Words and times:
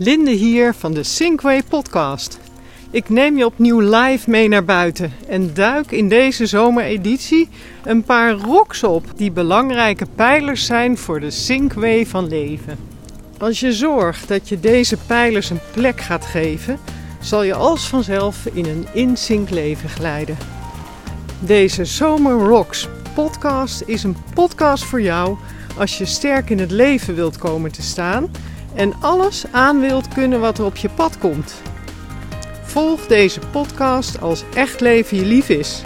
Linde 0.00 0.30
hier 0.30 0.74
van 0.74 0.94
de 0.94 1.02
Sinkway 1.02 1.62
podcast. 1.62 2.38
Ik 2.90 3.08
neem 3.08 3.36
je 3.36 3.46
opnieuw 3.46 3.78
live 3.78 4.30
mee 4.30 4.48
naar 4.48 4.64
buiten 4.64 5.12
en 5.28 5.54
duik 5.54 5.90
in 5.90 6.08
deze 6.08 6.46
zomereditie 6.46 7.48
een 7.84 8.02
paar 8.02 8.32
rocks 8.32 8.84
op 8.84 9.04
die 9.16 9.30
belangrijke 9.30 10.06
pijlers 10.14 10.66
zijn 10.66 10.98
voor 10.98 11.20
de 11.20 11.30
Sinkway 11.30 12.06
van 12.06 12.28
leven. 12.28 12.78
Als 13.38 13.60
je 13.60 13.72
zorgt 13.72 14.28
dat 14.28 14.48
je 14.48 14.60
deze 14.60 14.96
pijlers 15.06 15.50
een 15.50 15.60
plek 15.72 16.00
gaat 16.00 16.24
geven, 16.24 16.78
zal 17.20 17.42
je 17.42 17.54
als 17.54 17.88
vanzelf 17.88 18.46
in 18.52 18.66
een 18.66 18.86
in-sync 18.92 19.50
leven 19.50 19.88
glijden. 19.88 20.36
Deze 21.40 21.84
Zomer 21.84 22.46
Rocks 22.46 22.88
podcast 23.14 23.82
is 23.86 24.02
een 24.02 24.16
podcast 24.34 24.84
voor 24.84 25.02
jou 25.02 25.36
als 25.78 25.98
je 25.98 26.04
sterk 26.04 26.50
in 26.50 26.58
het 26.58 26.70
leven 26.70 27.14
wilt 27.14 27.38
komen 27.38 27.72
te 27.72 27.82
staan 27.82 28.30
en 28.78 28.92
alles 29.00 29.44
aan 29.50 29.80
wilt 29.80 30.08
kunnen 30.08 30.40
wat 30.40 30.58
er 30.58 30.64
op 30.64 30.76
je 30.76 30.88
pad 30.88 31.18
komt. 31.18 31.62
Volg 32.62 33.06
deze 33.06 33.40
podcast 33.50 34.20
als 34.20 34.44
echt 34.54 34.80
leven 34.80 35.16
je 35.16 35.24
lief 35.24 35.48
is 35.48 35.82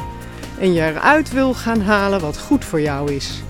en 0.59 0.73
je 0.73 0.83
eruit 0.83 1.33
wil 1.33 1.55
gaan 1.55 1.81
halen 1.81 2.20
wat 2.20 2.39
goed 2.39 2.65
voor 2.65 2.81
jou 2.81 3.12
is. 3.12 3.43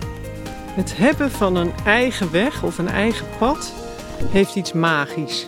Het 0.66 0.96
hebben 0.96 1.30
van 1.30 1.56
een 1.56 1.72
eigen 1.84 2.32
weg 2.32 2.62
of 2.62 2.78
een 2.78 2.88
eigen 2.88 3.26
pad 3.38 3.72
heeft 4.28 4.54
iets 4.54 4.72
magisch. 4.72 5.46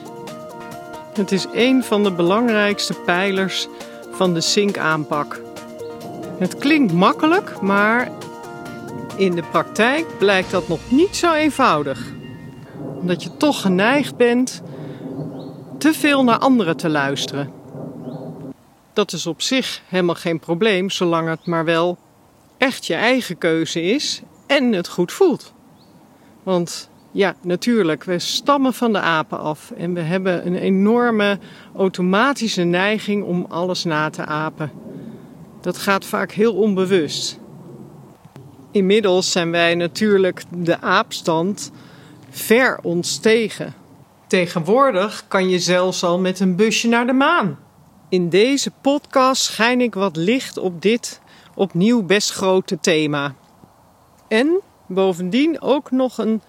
Het 1.12 1.32
is 1.32 1.46
een 1.52 1.84
van 1.84 2.02
de 2.02 2.12
belangrijkste 2.12 2.94
pijlers 2.94 3.68
van 4.12 4.34
de 4.34 4.40
Sync-aanpak. 4.40 5.40
Het 6.38 6.58
klinkt 6.58 6.92
makkelijk, 6.92 7.60
maar 7.60 8.10
in 9.16 9.34
de 9.34 9.42
praktijk 9.50 10.06
blijkt 10.18 10.50
dat 10.50 10.68
nog 10.68 10.80
niet 10.88 11.16
zo 11.16 11.32
eenvoudig. 11.32 12.12
Omdat 13.04 13.22
je 13.22 13.36
toch 13.36 13.60
geneigd 13.60 14.16
bent 14.16 14.62
te 15.78 15.92
veel 15.92 16.24
naar 16.24 16.38
anderen 16.38 16.76
te 16.76 16.88
luisteren. 16.88 17.52
Dat 18.92 19.12
is 19.12 19.26
op 19.26 19.42
zich 19.42 19.82
helemaal 19.88 20.14
geen 20.14 20.38
probleem, 20.38 20.90
zolang 20.90 21.28
het 21.28 21.46
maar 21.46 21.64
wel 21.64 21.98
echt 22.58 22.86
je 22.86 22.94
eigen 22.94 23.38
keuze 23.38 23.82
is 23.82 24.22
en 24.46 24.72
het 24.72 24.88
goed 24.88 25.12
voelt. 25.12 25.52
Want 26.42 26.90
ja, 27.10 27.34
natuurlijk, 27.42 28.04
we 28.04 28.18
stammen 28.18 28.74
van 28.74 28.92
de 28.92 29.00
apen 29.00 29.38
af 29.38 29.70
en 29.70 29.94
we 29.94 30.00
hebben 30.00 30.46
een 30.46 30.56
enorme 30.56 31.38
automatische 31.76 32.62
neiging 32.62 33.24
om 33.24 33.46
alles 33.48 33.84
na 33.84 34.10
te 34.10 34.24
apen. 34.24 34.70
Dat 35.60 35.78
gaat 35.78 36.04
vaak 36.04 36.32
heel 36.32 36.54
onbewust. 36.54 37.38
Inmiddels 38.70 39.32
zijn 39.32 39.50
wij 39.50 39.74
natuurlijk 39.74 40.42
de 40.50 40.80
aapstand 40.80 41.72
ver 42.34 42.78
ontstegen. 42.82 43.74
Tegenwoordig 44.26 45.24
kan 45.28 45.48
je 45.48 45.58
zelfs 45.58 46.02
al 46.02 46.18
met 46.18 46.40
een 46.40 46.56
busje 46.56 46.88
naar 46.88 47.06
de 47.06 47.12
maan. 47.12 47.58
In 48.08 48.28
deze 48.28 48.70
podcast 48.80 49.42
schijn 49.42 49.80
ik 49.80 49.94
wat 49.94 50.16
licht 50.16 50.56
op 50.56 50.82
dit 50.82 51.20
opnieuw 51.54 52.02
best 52.02 52.30
grote 52.30 52.80
thema. 52.80 53.34
En 54.28 54.60
bovendien 54.86 55.60
ook 55.60 55.90
nog 55.90 56.18
een 56.18 56.42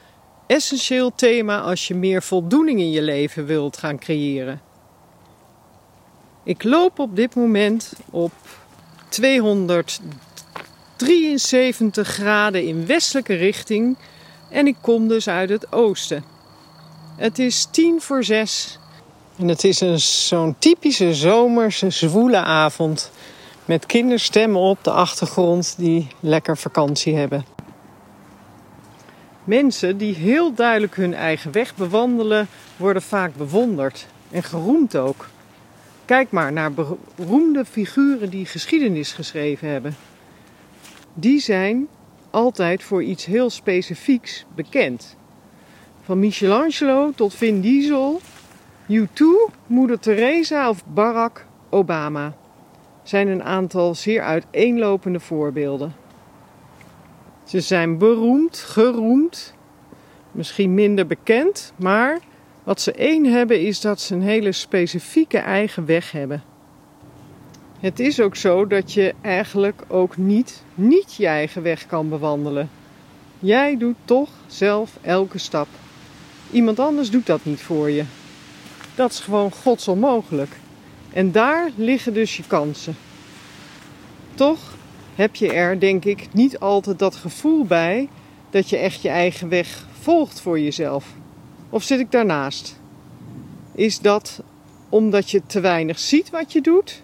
essentieel 0.48 1.16
thema 1.16 1.60
als 1.60 1.88
je 1.88 1.96
meer 1.96 2.24
voldoening 2.24 2.80
in 2.80 2.92
je 2.92 3.02
leven 3.02 3.46
wilt 3.46 3.78
gaan 3.78 4.00
creëren. 4.00 4.62
Ik 6.44 6.64
loop 6.64 7.00
op 7.00 7.16
dit 7.16 7.36
moment 7.36 7.94
op 8.10 8.34
273 9.10 12.08
graden 12.08 12.64
in 12.64 12.86
westelijke 12.86 13.34
richting 13.34 13.98
en 14.56 14.68
ik 14.68 14.76
kom 14.82 15.08
dus 15.08 15.30
uit 15.30 15.50
het 15.50 15.72
oosten. 15.72 16.24
Het 17.18 17.40
is 17.40 17.68
tien 17.72 18.02
voor 18.02 18.24
zes 18.24 18.80
en 19.38 19.48
het 19.48 19.64
is 19.64 19.82
een, 19.82 20.00
zo'n 20.00 20.56
typische 20.60 21.14
zomerse 21.14 21.90
zwoele 21.90 22.38
avond 22.38 23.12
met 23.66 23.86
kinderstemmen 23.86 24.62
op 24.62 24.84
de 24.84 24.92
achtergrond 24.92 25.76
die 25.78 26.08
lekker 26.20 26.58
vakantie 26.58 27.16
hebben. 27.16 27.46
Mensen 29.44 29.98
die 29.98 30.16
heel 30.16 30.54
duidelijk 30.54 30.96
hun 30.96 31.14
eigen 31.14 31.52
weg 31.52 31.76
bewandelen, 31.76 32.48
worden 32.78 33.02
vaak 33.02 33.36
bewonderd 33.36 34.06
en 34.32 34.44
geroemd 34.44 34.96
ook. 34.96 35.28
Kijk 36.06 36.32
maar 36.32 36.54
naar 36.54 36.72
beroemde 37.16 37.66
figuren 37.66 38.30
die 38.30 38.46
geschiedenis 38.46 39.12
geschreven 39.12 39.70
hebben. 39.70 39.96
Die 41.14 41.40
zijn 41.40 41.88
altijd 42.36 42.84
voor 42.84 43.04
iets 43.04 43.26
heel 43.26 43.50
specifieks 43.50 44.46
bekend. 44.56 45.16
Van 46.02 46.20
Michelangelo 46.20 47.12
tot 47.16 47.34
Vin 47.34 47.62
Diesel, 47.62 48.22
U2, 48.92 49.24
Moeder 49.68 50.00
Teresa 50.00 50.70
of 50.70 50.86
Barack 50.86 51.46
Obama 51.70 52.34
zijn 53.04 53.28
een 53.28 53.44
aantal 53.44 53.96
zeer 53.96 54.22
uiteenlopende 54.22 55.20
voorbeelden. 55.20 55.96
Ze 57.44 57.62
zijn 57.62 57.98
beroemd, 57.98 58.58
geroemd, 58.58 59.54
misschien 60.32 60.74
minder 60.74 61.08
bekend, 61.08 61.74
maar 61.76 62.20
wat 62.64 62.82
ze 62.82 62.92
één 62.92 63.26
hebben 63.26 63.62
is 63.62 63.82
dat 63.82 64.02
ze 64.02 64.16
een 64.16 64.22
hele 64.22 64.52
specifieke 64.52 65.38
eigen 65.38 65.86
weg 65.86 66.12
hebben. 66.12 66.44
Het 67.86 68.00
is 68.00 68.20
ook 68.20 68.36
zo 68.36 68.68
dat 68.68 68.94
je 68.94 69.14
eigenlijk 69.22 69.82
ook 69.88 70.18
niet, 70.18 70.64
niet 70.76 71.16
je 71.16 71.28
eigen 71.28 71.62
weg 71.62 71.86
kan 71.86 72.10
bewandelen. 72.10 72.70
Jij 73.40 73.78
doet 73.78 73.96
toch 74.06 74.30
zelf 74.48 74.98
elke 75.02 75.38
stap. 75.38 75.68
Iemand 76.52 76.80
anders 76.80 77.10
doet 77.10 77.26
dat 77.26 77.46
niet 77.46 77.62
voor 77.62 77.90
je. 77.90 78.04
Dat 78.96 79.12
is 79.12 79.20
gewoon 79.20 79.52
godsonmogelijk. 79.52 80.52
En 81.14 81.32
daar 81.32 81.70
liggen 81.76 82.14
dus 82.14 82.38
je 82.38 82.44
kansen. 82.48 82.96
Toch 84.36 84.76
heb 85.16 85.36
je 85.36 85.54
er, 85.54 85.80
denk 85.80 86.06
ik, 86.06 86.28
niet 86.34 86.60
altijd 86.60 87.00
dat 87.00 87.16
gevoel 87.16 87.66
bij 87.66 88.10
dat 88.50 88.70
je 88.70 88.78
echt 88.78 89.02
je 89.02 89.10
eigen 89.10 89.50
weg 89.50 89.86
volgt 90.00 90.42
voor 90.42 90.60
jezelf. 90.60 91.06
Of 91.70 91.84
zit 91.84 92.00
ik 92.00 92.12
daarnaast? 92.12 92.80
Is 93.72 94.00
dat 94.00 94.42
omdat 94.90 95.32
je 95.32 95.42
te 95.46 95.60
weinig 95.60 96.00
ziet 96.00 96.30
wat 96.30 96.54
je 96.54 96.62
doet? 96.62 97.04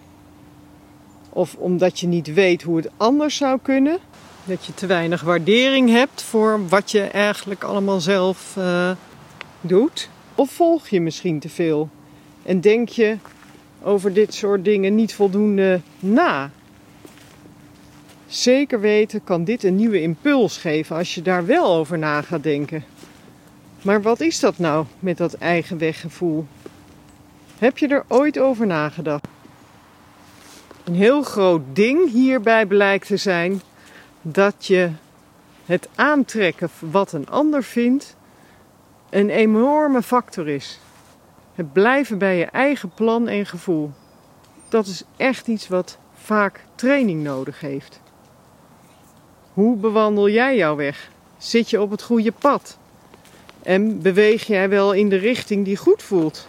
Of 1.34 1.54
omdat 1.58 2.00
je 2.00 2.06
niet 2.06 2.34
weet 2.34 2.62
hoe 2.62 2.76
het 2.76 2.90
anders 2.96 3.36
zou 3.36 3.58
kunnen? 3.62 3.98
Dat 4.44 4.64
je 4.64 4.74
te 4.74 4.86
weinig 4.86 5.22
waardering 5.22 5.90
hebt 5.90 6.22
voor 6.22 6.68
wat 6.68 6.90
je 6.90 7.00
eigenlijk 7.00 7.64
allemaal 7.64 8.00
zelf 8.00 8.54
uh, 8.58 8.90
doet? 9.60 10.08
Of 10.34 10.50
volg 10.50 10.88
je 10.88 11.00
misschien 11.00 11.38
te 11.38 11.48
veel? 11.48 11.88
En 12.42 12.60
denk 12.60 12.88
je 12.88 13.16
over 13.82 14.12
dit 14.12 14.34
soort 14.34 14.64
dingen 14.64 14.94
niet 14.94 15.14
voldoende 15.14 15.80
na? 15.98 16.50
Zeker 18.26 18.80
weten 18.80 19.24
kan 19.24 19.44
dit 19.44 19.64
een 19.64 19.76
nieuwe 19.76 20.02
impuls 20.02 20.56
geven 20.56 20.96
als 20.96 21.14
je 21.14 21.22
daar 21.22 21.46
wel 21.46 21.74
over 21.74 21.98
na 21.98 22.22
gaat 22.22 22.42
denken. 22.42 22.84
Maar 23.82 24.02
wat 24.02 24.20
is 24.20 24.40
dat 24.40 24.58
nou 24.58 24.86
met 24.98 25.16
dat 25.16 25.34
eigen 25.34 25.78
weggevoel? 25.78 26.46
Heb 27.58 27.78
je 27.78 27.88
er 27.88 28.04
ooit 28.08 28.38
over 28.38 28.66
nagedacht? 28.66 29.26
Een 30.84 30.94
heel 30.94 31.22
groot 31.22 31.62
ding 31.72 32.10
hierbij 32.10 32.66
blijkt 32.66 33.06
te 33.06 33.16
zijn 33.16 33.62
dat 34.22 34.66
je 34.66 34.90
het 35.64 35.88
aantrekken 35.94 36.70
wat 36.78 37.12
een 37.12 37.28
ander 37.28 37.62
vindt 37.64 38.16
een 39.10 39.30
enorme 39.30 40.02
factor 40.02 40.48
is. 40.48 40.80
Het 41.54 41.72
blijven 41.72 42.18
bij 42.18 42.36
je 42.36 42.44
eigen 42.44 42.90
plan 42.94 43.28
en 43.28 43.46
gevoel. 43.46 43.90
Dat 44.68 44.86
is 44.86 45.04
echt 45.16 45.46
iets 45.46 45.68
wat 45.68 45.98
vaak 46.14 46.64
training 46.74 47.22
nodig 47.22 47.60
heeft. 47.60 48.00
Hoe 49.52 49.76
bewandel 49.76 50.28
jij 50.28 50.56
jouw 50.56 50.76
weg? 50.76 51.10
Zit 51.38 51.70
je 51.70 51.80
op 51.80 51.90
het 51.90 52.02
goede 52.02 52.32
pad? 52.32 52.78
En 53.62 54.02
beweeg 54.02 54.46
jij 54.46 54.68
wel 54.68 54.92
in 54.92 55.08
de 55.08 55.16
richting 55.16 55.64
die 55.64 55.76
goed 55.76 56.02
voelt? 56.02 56.48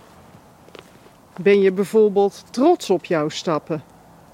Ben 1.41 1.61
je 1.61 1.71
bijvoorbeeld 1.71 2.43
trots 2.49 2.89
op 2.89 3.05
jouw 3.05 3.29
stappen? 3.29 3.83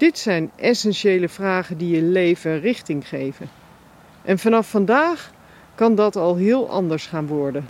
Dit 0.00 0.18
zijn 0.18 0.50
essentiële 0.56 1.28
vragen 1.28 1.78
die 1.78 1.94
je 1.96 2.02
leven 2.02 2.60
richting 2.60 3.08
geven. 3.08 3.48
En 4.22 4.38
vanaf 4.38 4.70
vandaag 4.70 5.30
kan 5.74 5.94
dat 5.94 6.16
al 6.16 6.36
heel 6.36 6.68
anders 6.68 7.06
gaan 7.06 7.26
worden. 7.26 7.68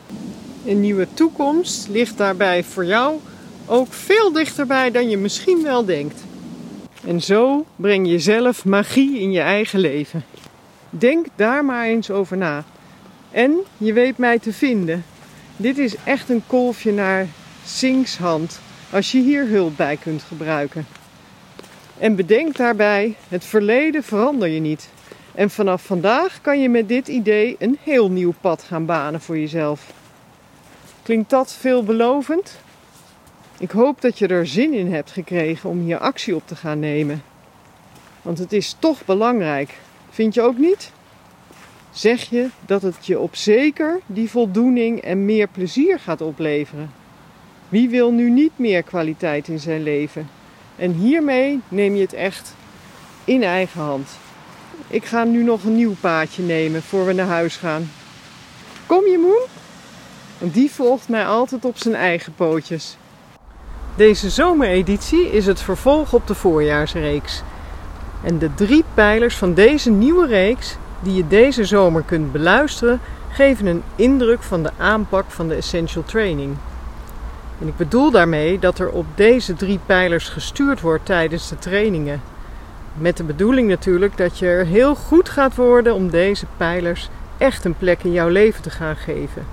Een 0.66 0.80
nieuwe 0.80 1.06
toekomst 1.14 1.88
ligt 1.88 2.18
daarbij 2.18 2.64
voor 2.64 2.84
jou 2.84 3.18
ook 3.66 3.92
veel 3.92 4.32
dichterbij 4.32 4.90
dan 4.90 5.10
je 5.10 5.16
misschien 5.16 5.62
wel 5.62 5.84
denkt. 5.84 6.24
En 7.06 7.22
zo 7.22 7.66
breng 7.76 8.08
je 8.08 8.18
zelf 8.18 8.64
magie 8.64 9.18
in 9.18 9.32
je 9.32 9.40
eigen 9.40 9.80
leven. 9.80 10.24
Denk 10.90 11.26
daar 11.36 11.64
maar 11.64 11.86
eens 11.86 12.10
over 12.10 12.36
na. 12.36 12.64
En 13.30 13.56
je 13.76 13.92
weet 13.92 14.18
mij 14.18 14.38
te 14.38 14.52
vinden. 14.52 15.04
Dit 15.56 15.78
is 15.78 15.94
echt 16.04 16.28
een 16.28 16.42
kolfje 16.46 16.92
naar 16.92 17.26
Sinks 17.64 18.18
hand 18.18 18.60
als 18.90 19.12
je 19.12 19.18
hier 19.18 19.48
hulp 19.48 19.76
bij 19.76 19.96
kunt 19.96 20.22
gebruiken. 20.22 20.99
En 22.00 22.16
bedenk 22.16 22.56
daarbij, 22.56 23.14
het 23.28 23.44
verleden 23.44 24.02
verander 24.02 24.48
je 24.48 24.60
niet. 24.60 24.88
En 25.34 25.50
vanaf 25.50 25.84
vandaag 25.84 26.40
kan 26.40 26.60
je 26.60 26.68
met 26.68 26.88
dit 26.88 27.08
idee 27.08 27.56
een 27.58 27.78
heel 27.82 28.10
nieuw 28.10 28.34
pad 28.40 28.62
gaan 28.62 28.86
banen 28.86 29.20
voor 29.20 29.38
jezelf. 29.38 29.92
Klinkt 31.02 31.30
dat 31.30 31.52
veelbelovend? 31.52 32.58
Ik 33.58 33.70
hoop 33.70 34.00
dat 34.00 34.18
je 34.18 34.26
er 34.26 34.46
zin 34.46 34.72
in 34.72 34.92
hebt 34.92 35.10
gekregen 35.10 35.70
om 35.70 35.80
hier 35.80 35.98
actie 35.98 36.34
op 36.34 36.42
te 36.46 36.56
gaan 36.56 36.78
nemen. 36.78 37.22
Want 38.22 38.38
het 38.38 38.52
is 38.52 38.76
toch 38.78 39.04
belangrijk. 39.04 39.78
Vind 40.10 40.34
je 40.34 40.42
ook 40.42 40.58
niet? 40.58 40.92
Zeg 41.90 42.22
je 42.22 42.48
dat 42.66 42.82
het 42.82 43.06
je 43.06 43.18
op 43.18 43.36
zeker 43.36 44.00
die 44.06 44.30
voldoening 44.30 45.00
en 45.00 45.24
meer 45.24 45.48
plezier 45.48 45.98
gaat 45.98 46.20
opleveren? 46.20 46.90
Wie 47.68 47.88
wil 47.88 48.12
nu 48.12 48.30
niet 48.30 48.58
meer 48.58 48.82
kwaliteit 48.82 49.48
in 49.48 49.58
zijn 49.58 49.82
leven? 49.82 50.39
En 50.80 50.92
hiermee 50.92 51.60
neem 51.68 51.94
je 51.94 52.00
het 52.00 52.12
echt 52.12 52.54
in 53.24 53.42
eigen 53.42 53.80
hand. 53.80 54.08
Ik 54.86 55.04
ga 55.04 55.24
nu 55.24 55.42
nog 55.42 55.64
een 55.64 55.76
nieuw 55.76 55.94
paadje 56.00 56.42
nemen 56.42 56.82
voor 56.82 57.06
we 57.06 57.12
naar 57.12 57.26
huis 57.26 57.56
gaan. 57.56 57.90
Kom 58.86 59.06
je 59.06 59.18
moe? 59.18 59.46
Want 60.38 60.54
die 60.54 60.70
volgt 60.70 61.08
mij 61.08 61.26
altijd 61.26 61.64
op 61.64 61.78
zijn 61.78 61.94
eigen 61.94 62.34
pootjes. 62.34 62.96
Deze 63.96 64.30
zomereditie 64.30 65.32
is 65.32 65.46
het 65.46 65.60
vervolg 65.60 66.12
op 66.12 66.26
de 66.26 66.34
voorjaarsreeks. 66.34 67.42
En 68.24 68.38
de 68.38 68.54
drie 68.54 68.84
pijlers 68.94 69.36
van 69.36 69.54
deze 69.54 69.90
nieuwe 69.90 70.26
reeks, 70.26 70.76
die 71.00 71.14
je 71.14 71.26
deze 71.26 71.64
zomer 71.64 72.02
kunt 72.02 72.32
beluisteren, 72.32 73.00
geven 73.30 73.66
een 73.66 73.82
indruk 73.96 74.42
van 74.42 74.62
de 74.62 74.70
aanpak 74.78 75.30
van 75.30 75.48
de 75.48 75.54
Essential 75.54 76.04
Training. 76.04 76.56
En 77.60 77.68
ik 77.68 77.76
bedoel 77.76 78.10
daarmee 78.10 78.58
dat 78.58 78.78
er 78.78 78.90
op 78.90 79.06
deze 79.14 79.54
drie 79.54 79.80
pijlers 79.86 80.28
gestuurd 80.28 80.80
wordt 80.80 81.06
tijdens 81.06 81.48
de 81.48 81.58
trainingen. 81.58 82.20
Met 82.98 83.16
de 83.16 83.24
bedoeling 83.24 83.68
natuurlijk 83.68 84.16
dat 84.16 84.38
je 84.38 84.46
er 84.46 84.66
heel 84.66 84.94
goed 84.94 85.28
gaat 85.28 85.54
worden 85.54 85.94
om 85.94 86.10
deze 86.10 86.46
pijlers 86.56 87.08
echt 87.38 87.64
een 87.64 87.76
plek 87.76 88.02
in 88.02 88.12
jouw 88.12 88.28
leven 88.28 88.62
te 88.62 88.70
gaan 88.70 88.96
geven. 88.96 89.46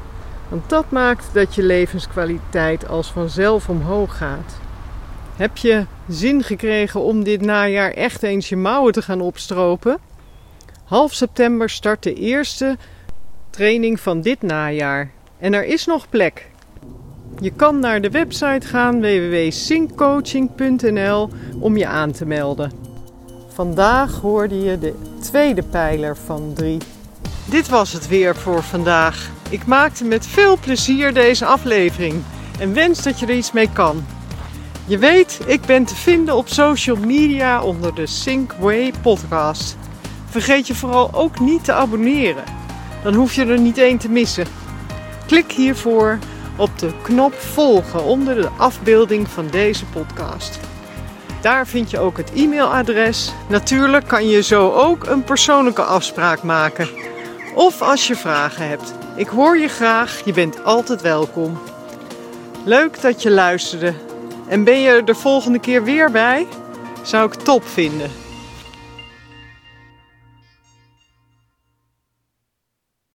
Want 0.50 0.70
dat 0.70 0.92
maakt 0.92 1.30
dat 1.34 1.56
je 1.56 1.64
levenskwaliteit 1.64 2.88
als 2.88 3.12
vanzelf 3.12 3.70
omhoog 3.70 4.18
gaat. 4.18 4.58
Heb 5.36 5.58
je 5.58 5.86
zin 6.08 6.44
gekregen 6.44 7.02
om 7.02 7.24
dit 7.24 7.42
najaar 7.42 7.92
echt 7.92 8.24
eens 8.24 8.50
je 8.50 8.56
mouwen 8.56 8.94
te 8.94 9.02
gaan 9.02 9.22
opstropen? 9.22 9.98
Half 10.84 11.14
september 11.14 11.70
start 11.70 12.04
de 12.04 12.14
eerste 12.14 12.78
training 13.50 14.00
van 14.00 14.22
dit 14.22 14.42
najaar. 14.42 15.12
En 15.40 15.54
er 15.54 15.66
is 15.66 15.86
nog 15.86 16.10
plek. 16.10 16.48
Je 17.42 17.52
kan 17.52 17.80
naar 17.80 18.02
de 18.02 18.10
website 18.10 18.68
gaan 18.68 19.02
www.synccoaching.nl 19.02 21.30
om 21.60 21.78
je 21.78 21.88
aan 21.88 22.12
te 22.12 22.26
melden. 22.26 22.72
Vandaag 23.48 24.22
hoorde 24.22 24.62
je 24.62 24.80
de 24.80 24.94
tweede 25.22 25.64
pijler 25.64 26.18
van 26.18 26.52
drie. 26.54 26.78
Dit 27.46 27.70
was 27.70 27.94
het 27.94 28.08
weer 28.08 28.36
voor 28.36 28.64
vandaag. 28.64 29.30
Ik 29.50 29.66
maakte 29.66 30.04
met 30.04 30.28
veel 30.28 30.58
plezier 30.58 31.14
deze 31.14 31.46
aflevering 31.46 32.24
en 32.60 32.74
wens 32.74 33.04
dat 33.04 33.20
je 33.20 33.26
er 33.26 33.36
iets 33.36 33.52
mee 33.52 33.70
kan. 33.74 34.06
Je 34.86 34.98
weet, 34.98 35.40
ik 35.46 35.62
ben 35.62 35.86
te 35.86 35.96
vinden 35.96 36.36
op 36.36 36.48
social 36.48 36.96
media 36.96 37.64
onder 37.64 37.96
de 37.96 38.06
Synkway 38.06 38.94
podcast. 39.02 39.78
Vergeet 40.26 40.68
je 40.68 40.76
vooral 40.76 41.14
ook 41.14 41.40
niet 41.40 41.64
te 41.64 41.74
abonneren. 41.74 42.44
Dan 43.04 43.14
hoef 43.14 43.34
je 43.34 43.46
er 43.46 43.60
niet 43.60 43.78
één 43.78 43.98
te 43.98 44.10
missen. 44.10 44.46
Klik 45.26 45.52
hiervoor 45.52 46.20
op 46.58 46.80
de 46.80 46.92
knop 47.02 47.34
volgen 47.34 48.04
onder 48.04 48.36
de 48.36 48.50
afbeelding 48.58 49.28
van 49.28 49.48
deze 49.48 49.86
podcast. 49.86 50.60
Daar 51.42 51.68
vind 51.68 51.92
je 51.92 52.00
ook 52.00 52.18
het 52.18 52.32
e-mailadres. 52.34 53.34
Natuurlijk 53.50 54.08
kan 54.08 54.28
je 54.28 54.44
zo 54.44 54.72
ook 54.72 55.06
een 55.08 55.24
persoonlijke 55.24 55.82
afspraak 55.82 56.44
maken. 56.44 56.88
Of 57.56 57.82
als 57.82 58.08
je 58.08 58.16
vragen 58.16 58.68
hebt. 58.68 58.94
Ik 59.16 59.28
hoor 59.28 59.58
je 59.58 59.68
graag, 59.68 60.22
je 60.26 60.34
bent 60.34 60.64
altijd 60.64 61.02
welkom. 61.02 61.60
Leuk 62.66 63.02
dat 63.02 63.22
je 63.22 63.32
luisterde. 63.32 63.94
En 64.48 64.64
ben 64.64 64.82
je 64.82 64.90
er 64.90 65.06
de 65.06 65.16
volgende 65.16 65.60
keer 65.60 65.84
weer 65.84 66.12
bij? 66.12 66.48
Zou 67.02 67.26
ik 67.26 67.34
top 67.34 67.68
vinden. 67.68 68.27